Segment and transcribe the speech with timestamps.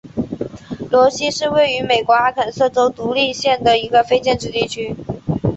[0.89, 4.95] 罗西是位于美国阿肯色州独立县的一个非建制地区。